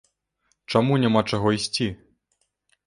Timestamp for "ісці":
1.59-1.91